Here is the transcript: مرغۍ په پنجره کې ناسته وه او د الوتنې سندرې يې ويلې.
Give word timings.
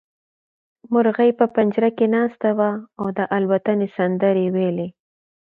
مرغۍ 0.93 1.29
په 1.39 1.45
پنجره 1.55 1.89
کې 1.97 2.05
ناسته 2.15 2.49
وه 2.57 2.71
او 2.99 3.05
د 3.17 3.19
الوتنې 3.35 3.87
سندرې 3.97 4.43
يې 4.47 4.53
ويلې. 4.55 4.87